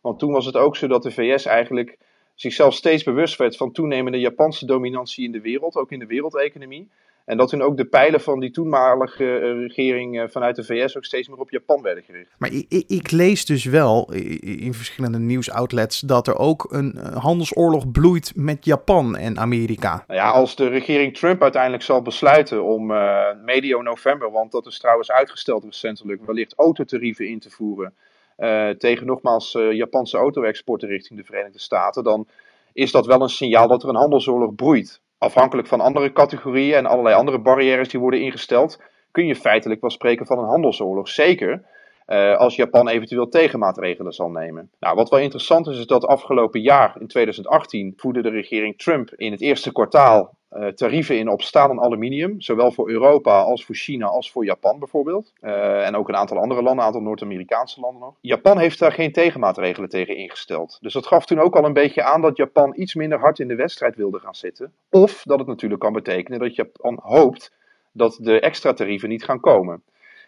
Want 0.00 0.18
toen 0.18 0.32
was 0.32 0.46
het 0.46 0.56
ook 0.56 0.76
zo 0.76 0.86
dat 0.86 1.02
de 1.02 1.10
VS 1.10 1.44
eigenlijk 1.44 1.98
zichzelf 2.34 2.74
steeds 2.74 3.02
bewust 3.02 3.36
werd 3.36 3.56
van 3.56 3.72
toenemende 3.72 4.18
Japanse 4.18 4.66
dominantie 4.66 5.24
in 5.24 5.32
de 5.32 5.40
wereld, 5.40 5.76
ook 5.76 5.92
in 5.92 5.98
de 5.98 6.06
wereldeconomie. 6.06 6.88
En 7.28 7.36
dat 7.36 7.48
toen 7.48 7.62
ook 7.62 7.76
de 7.76 7.84
pijlen 7.84 8.20
van 8.20 8.40
die 8.40 8.50
toenmalige 8.50 9.38
regering 9.38 10.26
vanuit 10.30 10.56
de 10.56 10.64
VS 10.64 10.96
ook 10.96 11.04
steeds 11.04 11.28
meer 11.28 11.38
op 11.38 11.50
Japan 11.50 11.82
werden 11.82 12.04
gericht. 12.04 12.30
Maar 12.38 12.52
ik, 12.52 12.84
ik 12.86 13.10
lees 13.10 13.44
dus 13.44 13.64
wel 13.64 14.12
in 14.40 14.74
verschillende 14.74 15.18
nieuwsoutlets 15.18 16.00
dat 16.00 16.26
er 16.26 16.38
ook 16.38 16.66
een 16.70 16.96
handelsoorlog 17.14 17.90
bloeit 17.90 18.32
met 18.34 18.64
Japan 18.64 19.16
en 19.16 19.38
Amerika. 19.38 20.04
Nou 20.06 20.20
ja, 20.20 20.30
als 20.30 20.56
de 20.56 20.68
regering 20.68 21.16
Trump 21.16 21.42
uiteindelijk 21.42 21.82
zal 21.82 22.02
besluiten 22.02 22.64
om 22.64 22.90
uh, 22.90 23.24
medio 23.44 23.82
november, 23.82 24.30
want 24.30 24.52
dat 24.52 24.66
is 24.66 24.78
trouwens 24.78 25.10
uitgesteld 25.10 25.64
recentelijk, 25.64 26.26
wellicht 26.26 26.54
autotarieven 26.56 27.28
in 27.28 27.38
te 27.38 27.50
voeren. 27.50 27.94
Uh, 28.38 28.68
tegen 28.68 29.06
nogmaals 29.06 29.54
uh, 29.54 29.72
Japanse 29.72 30.16
auto-exporten 30.16 30.88
richting 30.88 31.18
de 31.18 31.24
Verenigde 31.24 31.60
Staten, 31.60 32.04
dan 32.04 32.26
is 32.72 32.90
dat 32.90 33.06
wel 33.06 33.22
een 33.22 33.28
signaal 33.28 33.68
dat 33.68 33.82
er 33.82 33.88
een 33.88 33.94
handelsoorlog 33.94 34.54
broeit 34.54 35.00
afhankelijk 35.18 35.68
van 35.68 35.80
andere 35.80 36.12
categorieën 36.12 36.76
en 36.76 36.86
allerlei 36.86 37.14
andere 37.14 37.38
barrières 37.38 37.88
die 37.88 38.00
worden 38.00 38.20
ingesteld, 38.20 38.82
kun 39.10 39.26
je 39.26 39.36
feitelijk 39.36 39.80
wel 39.80 39.90
spreken 39.90 40.26
van 40.26 40.38
een 40.38 40.48
handelsoorlog. 40.48 41.08
Zeker 41.08 41.64
uh, 42.08 42.36
als 42.36 42.56
Japan 42.56 42.88
eventueel 42.88 43.28
tegenmaatregelen 43.28 44.12
zal 44.12 44.30
nemen. 44.30 44.70
Nou, 44.80 44.94
wat 44.94 45.08
wel 45.08 45.18
interessant 45.18 45.66
is, 45.66 45.78
is 45.78 45.86
dat 45.86 46.06
afgelopen 46.06 46.60
jaar, 46.60 46.96
in 47.00 47.06
2018, 47.06 47.92
voerde 47.96 48.22
de 48.22 48.30
regering 48.30 48.78
Trump 48.78 49.10
in 49.14 49.32
het 49.32 49.40
eerste 49.40 49.72
kwartaal 49.72 50.36
uh, 50.52 50.66
tarieven 50.66 51.18
in 51.18 51.28
op 51.28 51.42
staal 51.42 51.70
en 51.70 51.80
aluminium. 51.80 52.40
Zowel 52.40 52.72
voor 52.72 52.90
Europa 52.90 53.40
als 53.40 53.64
voor 53.64 53.74
China 53.74 54.06
als 54.06 54.30
voor 54.30 54.44
Japan 54.44 54.78
bijvoorbeeld. 54.78 55.32
Uh, 55.40 55.86
en 55.86 55.96
ook 55.96 56.08
een 56.08 56.16
aantal 56.16 56.38
andere 56.38 56.62
landen, 56.62 56.80
een 56.80 56.86
aantal 56.86 57.02
Noord-Amerikaanse 57.02 57.80
landen 57.80 58.00
nog. 58.00 58.14
Japan 58.20 58.58
heeft 58.58 58.78
daar 58.78 58.92
geen 58.92 59.12
tegenmaatregelen 59.12 59.88
tegen 59.88 60.16
ingesteld. 60.16 60.78
Dus 60.80 60.92
dat 60.92 61.06
gaf 61.06 61.26
toen 61.26 61.40
ook 61.40 61.56
al 61.56 61.64
een 61.64 61.72
beetje 61.72 62.02
aan 62.02 62.20
dat 62.20 62.36
Japan 62.36 62.72
iets 62.76 62.94
minder 62.94 63.18
hard 63.18 63.38
in 63.38 63.48
de 63.48 63.54
wedstrijd 63.54 63.96
wilde 63.96 64.18
gaan 64.18 64.34
zitten. 64.34 64.72
Of 64.90 65.22
dat 65.22 65.38
het 65.38 65.48
natuurlijk 65.48 65.80
kan 65.80 65.92
betekenen 65.92 66.38
dat 66.38 66.54
Japan 66.54 66.98
hoopt 67.02 67.52
dat 67.92 68.18
de 68.20 68.40
extra 68.40 68.72
tarieven 68.72 69.08
niet 69.08 69.24
gaan 69.24 69.40
komen. 69.40 69.82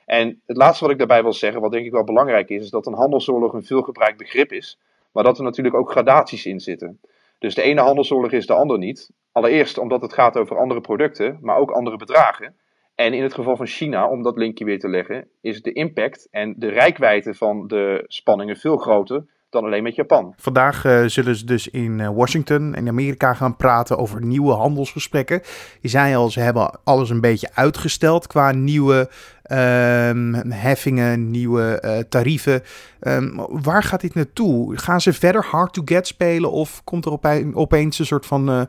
En 0.07 0.43
het 0.47 0.57
laatste 0.57 0.85
wat 0.85 0.93
ik 0.93 0.99
daarbij 0.99 1.23
wil 1.23 1.33
zeggen, 1.33 1.61
wat 1.61 1.73
denk 1.73 1.87
ik 1.87 1.93
wel 1.93 2.05
belangrijk 2.05 2.49
is, 2.49 2.63
is 2.63 2.71
dat 2.71 2.87
een 2.87 2.95
handelsoorlog 2.95 3.53
een 3.53 3.65
veelgebruikt 3.65 4.19
begrip 4.19 4.53
is. 4.53 4.79
Maar 5.13 5.25
dat 5.25 5.39
er 5.39 5.45
natuurlijk 5.45 5.77
ook 5.77 5.91
gradaties 5.91 6.47
in 6.47 6.61
zitten. 6.61 7.01
Dus 7.39 7.55
de 7.55 7.63
ene 7.63 7.81
handelsoorlog 7.81 8.33
is 8.33 8.47
de 8.47 8.55
ander 8.55 8.79
niet. 8.79 9.11
Allereerst 9.33 9.79
omdat 9.79 10.03
het 10.03 10.13
gaat 10.13 10.37
over 10.37 10.59
andere 10.59 10.81
producten, 10.81 11.39
maar 11.41 11.57
ook 11.57 11.71
andere 11.71 11.97
bedragen. 11.97 12.55
En 12.95 13.13
in 13.13 13.23
het 13.23 13.35
geval 13.35 13.57
van 13.57 13.67
China, 13.67 14.09
om 14.09 14.23
dat 14.23 14.37
linkje 14.37 14.65
weer 14.65 14.79
te 14.79 14.89
leggen, 14.89 15.29
is 15.41 15.63
de 15.63 15.73
impact 15.73 16.29
en 16.31 16.55
de 16.59 16.69
rijkwijde 16.69 17.35
van 17.35 17.67
de 17.67 18.05
spanningen 18.07 18.57
veel 18.57 18.77
groter 18.77 19.25
dan 19.51 19.65
alleen 19.65 19.83
met 19.83 19.95
Japan. 19.95 20.35
Vandaag 20.37 20.85
uh, 20.85 21.05
zullen 21.07 21.37
ze 21.37 21.45
dus 21.45 21.69
in 21.69 22.15
Washington 22.15 22.75
in 22.75 22.89
Amerika 22.89 23.35
gaan 23.35 23.57
praten 23.57 23.99
over 23.99 24.25
nieuwe 24.25 24.53
handelsgesprekken. 24.53 25.43
Je 25.81 25.89
zei 25.89 26.15
al, 26.15 26.31
ze 26.31 26.41
hebben 26.41 26.79
alles 26.85 27.11
een 27.11 27.21
beetje 27.21 27.51
uitgesteld 27.55 28.27
qua 28.27 28.53
nieuwe 28.53 29.09
um, 29.53 30.35
heffingen, 30.49 31.31
nieuwe 31.31 31.83
uh, 31.85 31.99
tarieven. 32.09 32.63
Um, 33.01 33.47
waar 33.49 33.83
gaat 33.83 34.01
dit 34.01 34.15
naartoe? 34.15 34.79
Gaan 34.79 35.01
ze 35.01 35.13
verder 35.13 35.45
hard 35.45 35.73
to 35.73 35.83
get 35.85 36.07
spelen 36.07 36.51
of 36.51 36.85
komt 36.85 37.05
er 37.05 37.19
opeens 37.55 37.99
een 37.99 38.07
soort 38.07 38.27
van 38.27 38.69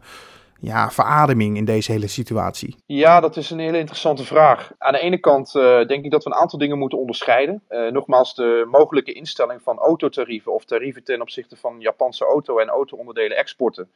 ja, 0.62 0.90
verademing 0.90 1.58
in 1.58 1.66
deze 1.66 1.92
hele 1.92 2.08
situatie? 2.08 2.76
Ja, 2.86 3.20
dat 3.20 3.38
is 3.38 3.50
een 3.50 3.60
hele 3.60 3.78
interessante 3.78 4.26
vraag. 4.26 4.72
Aan 4.78 4.94
de 4.94 5.00
ene 5.00 5.18
kant 5.18 5.56
uh, 5.56 5.64
denk 5.86 6.06
ik 6.06 6.12
dat 6.12 6.24
we 6.24 6.30
een 6.30 6.42
aantal 6.42 6.60
dingen 6.60 6.78
moeten 6.78 6.98
onderscheiden. 6.98 7.64
nogmaals, 7.92 8.36
de 8.36 8.68
mogelijke 8.72 9.12
instelling 9.14 9.62
van 9.62 9.78
autotarieven 9.78 10.54
of 10.54 10.66
tarieven 10.66 11.04
ten 11.04 11.22
opzichte 11.22 11.56
van 11.56 11.76
Japanse 11.80 12.26
auto- 12.26 12.60
en 12.60 12.68
auto-onderdelen 12.68 13.38
exporten. 13.38 13.90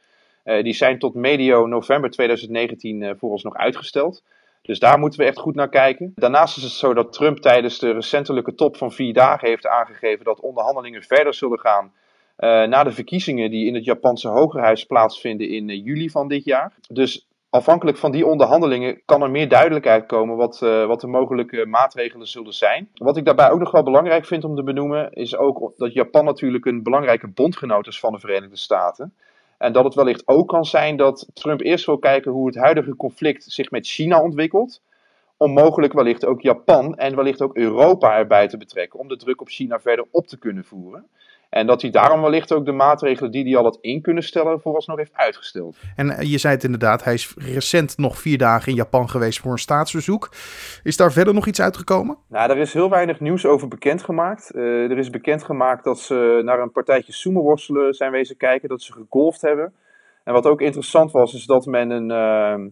die 0.44 0.74
zijn 0.74 0.98
tot 0.98 1.14
medio 1.14 1.66
november 1.66 2.10
2019 2.10 3.16
voor 3.18 3.30
ons 3.30 3.42
nog 3.42 3.54
uitgesteld. 3.54 4.22
Dus 4.66 4.78
daar 4.78 4.98
moeten 4.98 5.20
we 5.20 5.26
echt 5.26 5.38
goed 5.38 5.54
naar 5.54 5.68
kijken. 5.68 6.12
Daarnaast 6.14 6.56
is 6.56 6.62
het 6.62 6.72
zo 6.72 6.94
dat 6.94 7.12
Trump 7.12 7.38
tijdens 7.38 7.78
de 7.78 7.92
recentelijke 7.92 8.54
top 8.54 8.76
van 8.76 8.92
vier 8.92 9.12
dagen 9.12 9.48
heeft 9.48 9.66
aangegeven 9.66 10.24
dat 10.24 10.40
onderhandelingen 10.40 11.02
verder 11.02 11.34
zullen 11.34 11.58
gaan 11.58 11.92
na 12.36 12.84
de 12.84 12.92
verkiezingen 12.92 13.50
die 13.50 13.66
in 13.66 13.74
het 13.74 13.84
Japanse 13.84 14.28
Hogerhuis 14.28 14.84
plaatsvinden 14.84 15.48
in 15.48 15.68
uh, 15.68 15.84
juli 15.84 16.10
van 16.10 16.28
dit 16.28 16.44
jaar. 16.44 16.72
Dus 16.88 17.26
afhankelijk 17.50 17.96
van 17.96 18.12
die 18.12 18.26
onderhandelingen 18.26 19.02
kan 19.04 19.22
er 19.22 19.30
meer 19.30 19.48
duidelijkheid 19.48 20.06
komen 20.06 20.36
wat, 20.36 20.60
uh, 20.62 20.86
wat 20.86 21.00
de 21.00 21.06
mogelijke 21.06 21.66
maatregelen 21.66 22.26
zullen 22.26 22.52
zijn. 22.52 22.90
Wat 22.94 23.16
ik 23.16 23.24
daarbij 23.24 23.50
ook 23.50 23.58
nog 23.58 23.70
wel 23.70 23.82
belangrijk 23.82 24.24
vind 24.24 24.44
om 24.44 24.56
te 24.56 24.62
benoemen, 24.62 25.12
is 25.12 25.36
ook 25.36 25.72
dat 25.76 25.92
Japan 25.92 26.24
natuurlijk 26.24 26.64
een 26.64 26.82
belangrijke 26.82 27.28
bondgenoot 27.28 27.86
is 27.86 28.00
van 28.00 28.12
de 28.12 28.18
Verenigde 28.18 28.56
Staten. 28.56 29.14
En 29.58 29.72
dat 29.72 29.84
het 29.84 29.94
wellicht 29.94 30.28
ook 30.28 30.48
kan 30.48 30.64
zijn 30.64 30.96
dat 30.96 31.28
Trump 31.34 31.60
eerst 31.60 31.86
wil 31.86 31.98
kijken 31.98 32.32
hoe 32.32 32.46
het 32.46 32.56
huidige 32.56 32.96
conflict 32.96 33.44
zich 33.44 33.70
met 33.70 33.86
China 33.86 34.22
ontwikkelt. 34.22 34.82
Om 35.36 35.52
mogelijk 35.52 35.92
wellicht 35.92 36.26
ook 36.26 36.40
Japan 36.40 36.96
en 36.96 37.16
wellicht 37.16 37.42
ook 37.42 37.56
Europa 37.56 38.16
erbij 38.16 38.48
te 38.48 38.56
betrekken. 38.56 38.98
Om 38.98 39.08
de 39.08 39.16
druk 39.16 39.40
op 39.40 39.48
China 39.48 39.80
verder 39.80 40.06
op 40.10 40.26
te 40.26 40.38
kunnen 40.38 40.64
voeren. 40.64 41.06
En 41.56 41.66
dat 41.66 41.82
hij 41.82 41.90
daarom 41.90 42.20
wellicht 42.20 42.52
ook 42.52 42.64
de 42.64 42.72
maatregelen 42.72 43.30
die 43.30 43.44
hij 43.44 43.56
al 43.56 43.64
had 43.64 43.78
in 43.80 44.02
kunnen 44.02 44.22
stellen, 44.22 44.60
vooralsnog 44.60 44.96
heeft 44.96 45.14
uitgesteld. 45.14 45.76
En 45.96 46.10
eh, 46.10 46.30
je 46.30 46.38
zei 46.38 46.54
het 46.54 46.64
inderdaad, 46.64 47.04
hij 47.04 47.14
is 47.14 47.34
recent 47.36 47.98
nog 47.98 48.18
vier 48.18 48.38
dagen 48.38 48.68
in 48.68 48.74
Japan 48.74 49.08
geweest 49.08 49.40
voor 49.40 49.52
een 49.52 49.58
staatsbezoek. 49.58 50.30
Is 50.82 50.96
daar 50.96 51.12
verder 51.12 51.34
nog 51.34 51.46
iets 51.46 51.60
uitgekomen? 51.60 52.18
Nou, 52.28 52.50
er 52.50 52.56
is 52.56 52.72
heel 52.72 52.90
weinig 52.90 53.20
nieuws 53.20 53.46
over 53.46 53.68
bekendgemaakt. 53.68 54.54
Uh, 54.54 54.90
er 54.90 54.98
is 54.98 55.10
bekendgemaakt 55.10 55.84
dat 55.84 55.98
ze 55.98 56.40
naar 56.44 56.60
een 56.60 56.72
partijtje 56.72 57.12
sumo-worstelen 57.12 57.94
zijn 57.94 58.10
wezen 58.10 58.36
kijken, 58.36 58.68
dat 58.68 58.82
ze 58.82 58.92
gegolfd 58.92 59.40
hebben. 59.40 59.74
En 60.24 60.32
wat 60.32 60.46
ook 60.46 60.60
interessant 60.60 61.12
was, 61.12 61.34
is 61.34 61.46
dat 61.46 61.66
men 61.66 61.90
een 61.90 62.10
uh, 62.10 62.70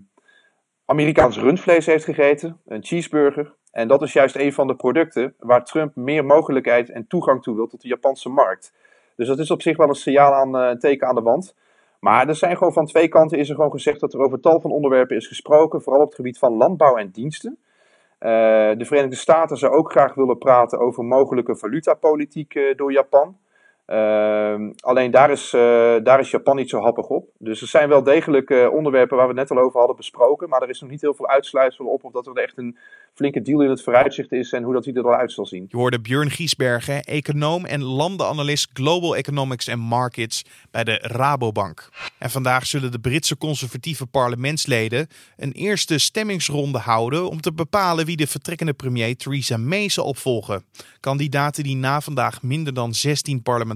Amerikaans 0.84 1.38
rundvlees 1.38 1.86
heeft 1.86 2.04
gegeten, 2.04 2.60
een 2.66 2.84
cheeseburger. 2.84 3.54
En 3.74 3.88
dat 3.88 4.02
is 4.02 4.12
juist 4.12 4.36
een 4.36 4.52
van 4.52 4.66
de 4.66 4.74
producten 4.74 5.34
waar 5.38 5.64
Trump 5.64 5.96
meer 5.96 6.24
mogelijkheid 6.24 6.90
en 6.90 7.06
toegang 7.06 7.42
toe 7.42 7.54
wil 7.54 7.66
tot 7.66 7.80
de 7.80 7.88
Japanse 7.88 8.28
markt. 8.28 8.74
Dus 9.16 9.28
dat 9.28 9.38
is 9.38 9.50
op 9.50 9.62
zich 9.62 9.76
wel 9.76 9.88
een 9.88 9.94
signaal 9.94 10.32
aan 10.32 10.56
eh, 10.56 10.68
een 10.68 10.78
teken 10.78 11.08
aan 11.08 11.14
de 11.14 11.22
wand. 11.22 11.54
Maar 12.00 12.28
er 12.28 12.34
zijn 12.34 12.56
gewoon 12.56 12.72
van 12.72 12.86
twee 12.86 13.08
kanten 13.08 13.38
is 13.38 13.48
er 13.48 13.54
gewoon 13.54 13.70
gezegd 13.70 14.00
dat 14.00 14.14
er 14.14 14.20
over 14.20 14.40
tal 14.40 14.60
van 14.60 14.70
onderwerpen 14.70 15.16
is 15.16 15.26
gesproken, 15.26 15.82
vooral 15.82 16.00
op 16.00 16.06
het 16.06 16.16
gebied 16.16 16.38
van 16.38 16.52
landbouw 16.52 16.96
en 16.96 17.10
diensten. 17.10 17.58
Uh, 18.20 18.30
de 18.78 18.84
Verenigde 18.84 19.16
Staten 19.16 19.56
zou 19.56 19.72
ook 19.72 19.90
graag 19.90 20.14
willen 20.14 20.38
praten 20.38 20.78
over 20.78 21.04
mogelijke 21.04 21.56
valutapolitiek 21.56 22.54
uh, 22.54 22.76
door 22.76 22.92
Japan. 22.92 23.36
Uh, 23.86 24.70
alleen 24.80 25.10
daar 25.10 25.30
is, 25.30 25.52
uh, 25.52 25.60
daar 26.02 26.20
is 26.20 26.30
Japan 26.30 26.56
niet 26.56 26.68
zo 26.68 26.80
happig 26.80 27.06
op. 27.06 27.28
Dus 27.38 27.60
er 27.60 27.68
zijn 27.68 27.88
wel 27.88 28.02
degelijk 28.02 28.50
uh, 28.50 28.72
onderwerpen 28.72 29.16
waar 29.16 29.28
we 29.28 29.40
het 29.40 29.48
net 29.48 29.58
al 29.58 29.64
over 29.64 29.78
hadden 29.78 29.96
besproken. 29.96 30.48
Maar 30.48 30.62
er 30.62 30.68
is 30.68 30.80
nog 30.80 30.90
niet 30.90 31.00
heel 31.00 31.14
veel 31.14 31.28
uitsluitsel 31.28 31.86
op 31.86 32.04
of 32.04 32.12
dat 32.12 32.26
er 32.26 32.36
echt 32.36 32.58
een 32.58 32.78
flinke 33.14 33.42
deal 33.42 33.60
in 33.60 33.70
het 33.70 33.82
vooruitzicht 33.82 34.32
is 34.32 34.52
en 34.52 34.62
hoe 34.62 34.72
dat 34.72 34.84
hij 34.84 34.94
er 34.94 35.04
al 35.04 35.14
uit 35.14 35.32
zal 35.32 35.46
zien. 35.46 35.66
Je 35.68 35.76
hoorde 35.76 36.00
Björn 36.00 36.30
Giesbergen, 36.30 37.02
econoom 37.02 37.64
en 37.64 37.82
landenanalist 37.82 38.70
Global 38.72 39.16
Economics 39.16 39.68
and 39.68 39.80
Markets 39.80 40.44
bij 40.70 40.84
de 40.84 40.98
Rabobank. 41.02 41.88
En 42.18 42.30
vandaag 42.30 42.66
zullen 42.66 42.92
de 42.92 43.00
Britse 43.00 43.36
conservatieve 43.36 44.06
parlementsleden 44.06 45.06
een 45.36 45.52
eerste 45.52 45.98
stemmingsronde 45.98 46.78
houden 46.78 47.30
om 47.30 47.40
te 47.40 47.52
bepalen 47.52 48.06
wie 48.06 48.16
de 48.16 48.26
vertrekkende 48.26 48.72
premier 48.72 49.16
Theresa 49.16 49.56
May 49.56 49.88
zal 49.88 50.04
opvolgen. 50.04 50.64
Kandidaten 51.00 51.64
die 51.64 51.76
na 51.76 52.00
vandaag 52.00 52.42
minder 52.42 52.74
dan 52.74 52.94
16 52.94 53.42
parlementariërs 53.42 53.72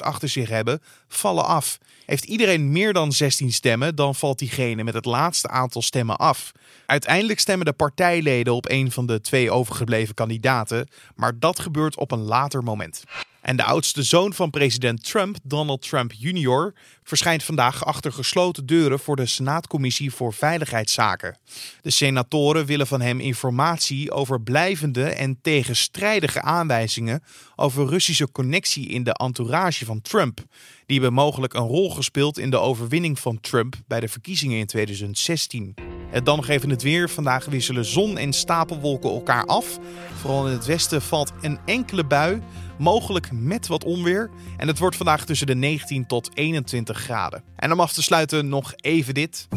achter 0.00 0.28
zich 0.28 0.48
hebben, 0.48 0.82
vallen 1.08 1.44
af. 1.44 1.78
Heeft 2.06 2.24
iedereen 2.24 2.72
meer 2.72 2.92
dan 2.92 3.12
16 3.12 3.52
stemmen, 3.52 3.94
dan 3.94 4.14
valt 4.14 4.38
diegene 4.38 4.84
met 4.84 4.94
het 4.94 5.04
laatste 5.04 5.48
aantal 5.48 5.82
stemmen 5.82 6.16
af. 6.16 6.52
Uiteindelijk 6.86 7.40
stemmen 7.40 7.66
de 7.66 7.72
partijleden 7.72 8.54
op 8.54 8.70
een 8.70 8.92
van 8.92 9.06
de 9.06 9.20
twee 9.20 9.50
overgebleven 9.50 10.14
kandidaten, 10.14 10.88
maar 11.14 11.38
dat 11.38 11.58
gebeurt 11.58 11.96
op 11.96 12.10
een 12.10 12.22
later 12.22 12.62
moment. 12.62 13.02
En 13.48 13.56
de 13.56 13.64
oudste 13.64 14.02
zoon 14.02 14.32
van 14.32 14.50
president 14.50 15.04
Trump, 15.04 15.36
Donald 15.42 15.82
Trump 15.82 16.12
Jr., 16.12 16.74
verschijnt 17.02 17.42
vandaag 17.42 17.84
achter 17.84 18.12
gesloten 18.12 18.66
deuren 18.66 18.98
voor 18.98 19.16
de 19.16 19.26
Senaatcommissie 19.26 20.12
voor 20.12 20.32
Veiligheidszaken. 20.32 21.38
De 21.82 21.90
senatoren 21.90 22.66
willen 22.66 22.86
van 22.86 23.00
hem 23.00 23.20
informatie 23.20 24.12
over 24.12 24.40
blijvende 24.40 25.04
en 25.04 25.38
tegenstrijdige 25.42 26.42
aanwijzingen 26.42 27.22
over 27.56 27.86
Russische 27.86 28.30
connectie 28.30 28.88
in 28.88 29.02
de 29.02 29.12
entourage 29.12 29.84
van 29.84 30.00
Trump. 30.00 30.44
Die 30.86 31.00
hebben 31.00 31.12
mogelijk 31.12 31.54
een 31.54 31.66
rol 31.66 31.90
gespeeld 31.90 32.38
in 32.38 32.50
de 32.50 32.58
overwinning 32.58 33.18
van 33.18 33.40
Trump 33.40 33.74
bij 33.86 34.00
de 34.00 34.08
verkiezingen 34.08 34.58
in 34.58 34.66
2016. 34.66 35.74
En 36.12 36.24
dan 36.24 36.36
nog 36.36 36.46
het 36.46 36.82
weer. 36.82 37.10
Vandaag 37.10 37.44
wisselen 37.44 37.84
zon 37.84 38.18
en 38.18 38.32
stapelwolken 38.32 39.10
elkaar 39.10 39.44
af. 39.44 39.78
Vooral 40.20 40.46
in 40.46 40.52
het 40.52 40.66
westen 40.66 41.02
valt 41.02 41.32
een 41.40 41.58
enkele 41.64 42.04
bui 42.04 42.42
mogelijk 42.78 43.32
met 43.32 43.66
wat 43.66 43.84
onweer. 43.84 44.30
En 44.56 44.68
het 44.68 44.78
wordt 44.78 44.96
vandaag 44.96 45.24
tussen 45.24 45.46
de 45.46 45.54
19 45.54 46.06
tot 46.06 46.30
21 46.34 46.98
graden. 46.98 47.42
En 47.56 47.72
om 47.72 47.80
af 47.80 47.92
te 47.92 48.02
sluiten 48.02 48.48
nog 48.48 48.72
even 48.76 49.14
dit. 49.14 49.48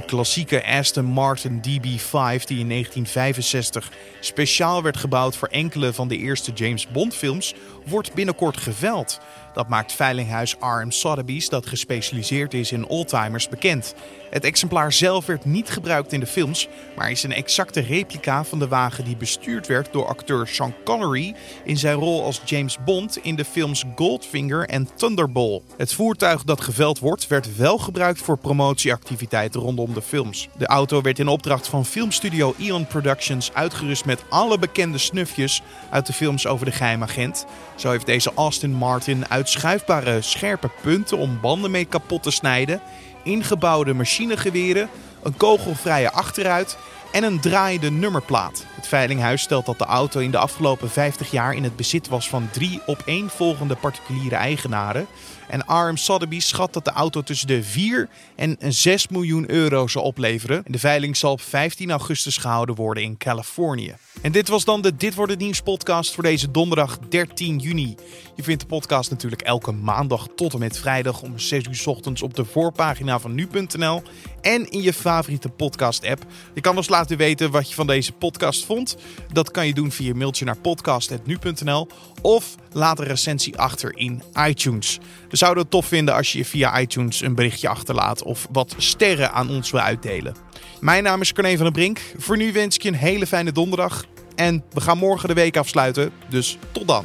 Een 0.00 0.06
klassieke 0.06 0.66
Aston 0.66 1.04
Martin 1.04 1.58
DB5 1.58 2.44
die 2.44 2.58
in 2.58 2.68
1965 2.68 3.90
speciaal 4.20 4.82
werd 4.82 4.96
gebouwd 4.96 5.36
voor 5.36 5.48
enkele 5.48 5.92
van 5.92 6.08
de 6.08 6.16
eerste 6.16 6.52
James 6.52 6.88
Bond 6.88 7.14
films, 7.14 7.54
wordt 7.86 8.14
binnenkort 8.14 8.56
geveld. 8.56 9.20
Dat 9.52 9.68
maakt 9.68 9.92
veilinghuis 9.92 10.56
RM 10.60 10.90
Sotheby's, 10.90 11.48
dat 11.48 11.66
gespecialiseerd 11.66 12.54
is 12.54 12.72
in 12.72 12.86
oldtimers, 12.86 13.48
bekend. 13.48 13.94
Het 14.30 14.44
exemplaar 14.44 14.92
zelf 14.92 15.26
werd 15.26 15.44
niet 15.44 15.70
gebruikt 15.70 16.12
in 16.12 16.20
de 16.20 16.26
films, 16.26 16.68
maar 16.96 17.10
is 17.10 17.22
een 17.22 17.32
exacte 17.32 17.80
replica 17.80 18.44
van 18.44 18.58
de 18.58 18.68
wagen 18.68 19.04
die 19.04 19.16
bestuurd 19.16 19.66
werd 19.66 19.92
door 19.92 20.06
acteur 20.06 20.46
Sean 20.46 20.74
Connery 20.84 21.34
in 21.64 21.76
zijn 21.76 21.94
rol 21.94 22.24
als 22.24 22.40
James 22.44 22.76
Bond 22.84 23.18
in 23.22 23.36
de 23.36 23.44
films 23.44 23.84
Goldfinger 23.94 24.68
en 24.68 24.88
Thunderball. 24.94 25.62
Het 25.76 25.92
voertuig 25.92 26.44
dat 26.44 26.60
geveld 26.60 26.98
wordt, 26.98 27.26
werd 27.26 27.56
wel 27.56 27.78
gebruikt 27.78 28.20
voor 28.20 28.38
promotieactiviteiten 28.38 29.60
rondom 29.60 29.94
de 29.94 30.02
films. 30.02 30.48
De 30.58 30.66
auto 30.66 31.02
werd 31.02 31.18
in 31.18 31.28
opdracht 31.28 31.68
van 31.68 31.84
filmstudio 31.84 32.54
Eon 32.58 32.86
Productions 32.86 33.52
uitgerust 33.52 34.04
met 34.04 34.24
alle 34.28 34.58
bekende 34.58 34.98
snufjes 34.98 35.62
uit 35.90 36.06
de 36.06 36.12
films 36.12 36.46
over 36.46 36.66
de 36.66 36.72
geheimagent. 36.72 37.46
Zo 37.76 37.90
heeft 37.90 38.06
deze 38.06 38.32
Aston 38.34 38.70
Martin 38.70 39.28
uitschuifbare 39.40 40.22
scherpe 40.22 40.70
punten 40.82 41.18
om 41.18 41.40
banden 41.40 41.70
mee 41.70 41.84
kapot 41.84 42.22
te 42.22 42.30
snijden, 42.30 42.80
ingebouwde 43.22 43.94
machinegeweren, 43.94 44.88
een 45.22 45.36
kogelvrije 45.36 46.12
achteruit 46.12 46.76
en 47.12 47.22
een 47.22 47.40
draaiende 47.40 47.90
nummerplaat. 47.90 48.64
Het 48.74 48.86
veilinghuis 48.86 49.42
stelt 49.42 49.66
dat 49.66 49.78
de 49.78 49.84
auto 49.84 50.20
in 50.20 50.30
de 50.30 50.38
afgelopen 50.38 50.90
50 50.90 51.30
jaar 51.30 51.54
in 51.54 51.64
het 51.64 51.76
bezit 51.76 52.08
was 52.08 52.28
van 52.28 52.48
drie 52.52 52.80
opeenvolgende 52.86 53.74
particuliere 53.74 54.34
eigenaren. 54.34 55.06
En 55.50 55.88
RM 55.88 55.96
Sotheby's 55.96 56.48
schat 56.48 56.72
dat 56.72 56.84
de 56.84 56.90
auto 56.90 57.22
tussen 57.22 57.46
de 57.46 57.62
4 57.62 58.08
en 58.36 58.56
6 58.68 59.08
miljoen 59.08 59.50
euro 59.50 59.86
zal 59.86 60.02
opleveren. 60.02 60.62
De 60.66 60.78
veiling 60.78 61.16
zal 61.16 61.32
op 61.32 61.40
15 61.40 61.90
augustus 61.90 62.36
gehouden 62.36 62.74
worden 62.74 63.02
in 63.02 63.16
Californië. 63.16 63.94
En 64.22 64.32
dit 64.32 64.48
was 64.48 64.64
dan 64.64 64.82
de 64.82 64.96
Dit 64.96 65.14
wordt 65.14 65.32
het 65.32 65.40
nieuws 65.40 65.60
podcast 65.60 66.14
voor 66.14 66.22
deze 66.22 66.50
donderdag 66.50 66.98
13 67.08 67.58
juni. 67.58 67.94
Je 68.36 68.42
vindt 68.42 68.60
de 68.60 68.66
podcast 68.66 69.10
natuurlijk 69.10 69.42
elke 69.42 69.72
maandag 69.72 70.28
tot 70.36 70.52
en 70.52 70.58
met 70.58 70.78
vrijdag 70.78 71.22
om 71.22 71.38
6 71.38 71.64
uur 71.64 71.82
ochtends 71.84 72.22
op 72.22 72.34
de 72.34 72.44
voorpagina 72.44 73.18
van 73.18 73.34
nu.nl 73.34 74.02
en 74.40 74.70
in 74.70 74.82
je 74.82 74.92
favoriete 74.92 75.48
podcast 75.48 76.06
app. 76.06 76.24
Je 76.54 76.60
kan 76.60 76.76
ons 76.76 76.88
laten 76.88 76.99
weten 77.08 77.50
wat 77.50 77.68
je 77.68 77.74
van 77.74 77.86
deze 77.86 78.12
podcast 78.12 78.64
vond? 78.64 78.96
Dat 79.32 79.50
kan 79.50 79.66
je 79.66 79.74
doen 79.74 79.92
via 79.92 80.14
mailtje 80.14 80.44
naar 80.44 80.56
podcast.nu.nl 80.56 81.88
of 82.22 82.54
laat 82.72 82.98
een 82.98 83.04
recensie 83.06 83.58
achter 83.58 83.96
in 83.96 84.22
iTunes. 84.46 84.98
We 85.28 85.36
zouden 85.36 85.62
het 85.62 85.72
tof 85.72 85.86
vinden 85.86 86.14
als 86.14 86.32
je 86.32 86.38
je 86.38 86.44
via 86.44 86.80
iTunes 86.80 87.20
een 87.20 87.34
berichtje 87.34 87.68
achterlaat 87.68 88.22
of 88.22 88.46
wat 88.52 88.74
sterren 88.76 89.32
aan 89.32 89.50
ons 89.50 89.70
wil 89.70 89.80
uitdelen. 89.80 90.34
Mijn 90.80 91.02
naam 91.02 91.20
is 91.20 91.32
Corné 91.32 91.54
van 91.54 91.64
den 91.64 91.72
Brink. 91.72 92.00
Voor 92.16 92.36
nu 92.36 92.52
wens 92.52 92.74
ik 92.74 92.82
je 92.82 92.88
een 92.88 92.94
hele 92.94 93.26
fijne 93.26 93.52
donderdag. 93.52 94.04
En 94.34 94.64
we 94.72 94.80
gaan 94.80 94.98
morgen 94.98 95.28
de 95.28 95.34
week 95.34 95.56
afsluiten, 95.56 96.10
dus 96.28 96.58
tot 96.72 96.88
dan. 96.88 97.04